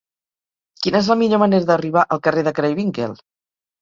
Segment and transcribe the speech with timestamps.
[0.85, 3.15] Quina és la millor manera d'arribar al carrer de Craywinckel?